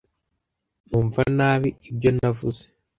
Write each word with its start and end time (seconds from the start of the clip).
Numva 0.87 1.21
nabi 1.37 1.69
ibyo 1.89 2.09
navuze. 2.17 2.63